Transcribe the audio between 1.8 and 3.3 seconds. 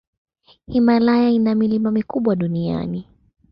mikubwa duniani.